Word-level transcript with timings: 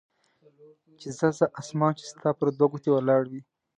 چې 0.99 1.09
ځه 1.17 1.27
ځه 1.37 1.45
اسمان 1.61 1.91
چې 1.97 2.03
ستا 2.11 2.29
پر 2.37 2.47
دوه 2.57 2.67
ګوتې 2.71 2.89
ولاړ 2.93 3.23
وي. 3.31 3.41